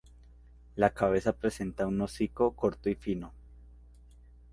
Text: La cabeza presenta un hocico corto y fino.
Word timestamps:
La 0.77 0.95
cabeza 0.95 1.31
presenta 1.31 1.85
un 1.85 2.01
hocico 2.01 2.55
corto 2.55 2.89
y 2.89 2.95
fino. 2.95 3.31